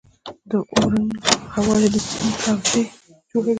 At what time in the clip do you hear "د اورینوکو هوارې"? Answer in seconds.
0.49-1.87